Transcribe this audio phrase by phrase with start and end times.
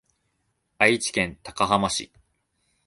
[0.79, 2.11] 愛知県高浜市